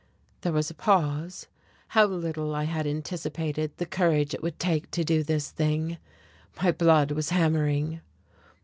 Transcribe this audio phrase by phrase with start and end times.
[0.41, 1.45] There was a pause.
[1.89, 5.99] How little I had anticipated the courage it would take to do this thing!
[6.63, 8.01] My blood was hammering.